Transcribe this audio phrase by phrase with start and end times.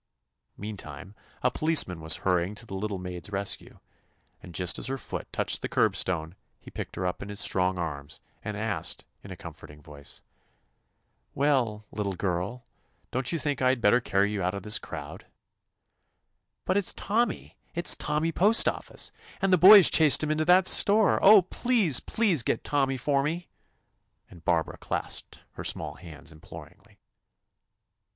[0.57, 1.13] Meantime
[1.43, 3.77] a policeman was hurry ing to the little maid's rescue,
[4.41, 7.77] and just as her foot touched the curbstone he picked her up in his strong
[7.77, 10.23] arms and asked in a comforting voice:
[11.35, 12.65] "Well, little girl,
[13.11, 15.27] don't you think I 'd better carry you out of this crowd
[15.95, 20.65] *?" "But it's Tommy I It's Tommy Postoffice, and the boys chased him into that
[20.65, 23.49] store I Oh, please, please get Tommy for me,"
[24.31, 26.97] and Barbara clasped her small hands imploringly.